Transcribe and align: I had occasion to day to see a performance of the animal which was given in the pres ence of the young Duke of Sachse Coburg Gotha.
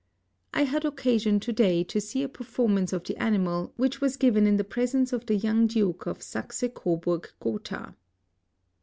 I 0.51 0.63
had 0.63 0.83
occasion 0.83 1.39
to 1.41 1.53
day 1.53 1.83
to 1.83 2.01
see 2.01 2.23
a 2.23 2.27
performance 2.27 2.91
of 2.91 3.03
the 3.03 3.15
animal 3.17 3.71
which 3.77 4.01
was 4.01 4.17
given 4.17 4.47
in 4.47 4.57
the 4.57 4.63
pres 4.63 4.95
ence 4.95 5.13
of 5.13 5.27
the 5.27 5.35
young 5.35 5.67
Duke 5.67 6.07
of 6.07 6.23
Sachse 6.23 6.63
Coburg 6.73 7.29
Gotha. 7.39 7.95